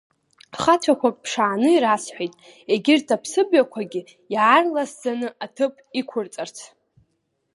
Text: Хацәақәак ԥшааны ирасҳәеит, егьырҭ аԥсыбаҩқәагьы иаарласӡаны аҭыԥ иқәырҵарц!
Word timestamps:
Хацәақәак 0.59 1.15
ԥшааны 1.23 1.69
ирасҳәеит, 1.73 2.33
егьырҭ 2.71 3.07
аԥсыбаҩқәагьы 3.15 4.01
иаарласӡаны 4.33 5.27
аҭыԥ 5.45 5.73
иқәырҵарц! 5.99 6.57